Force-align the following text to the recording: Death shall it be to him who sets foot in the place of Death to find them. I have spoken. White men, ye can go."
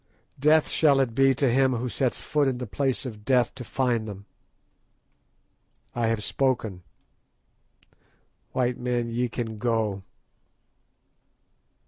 Death 0.39 0.67
shall 0.67 0.99
it 0.99 1.13
be 1.13 1.35
to 1.35 1.47
him 1.51 1.73
who 1.73 1.87
sets 1.87 2.19
foot 2.19 2.47
in 2.47 2.57
the 2.57 2.65
place 2.65 3.05
of 3.05 3.23
Death 3.23 3.53
to 3.53 3.63
find 3.63 4.07
them. 4.07 4.25
I 5.93 6.07
have 6.07 6.23
spoken. 6.23 6.81
White 8.51 8.79
men, 8.79 9.11
ye 9.11 9.29
can 9.29 9.59
go." 9.59 10.01